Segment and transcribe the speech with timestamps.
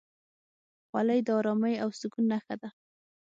[0.87, 2.69] خولۍ د ارامۍ او سکون نښه ده.